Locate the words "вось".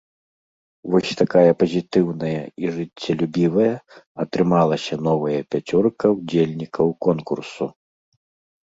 0.93-1.11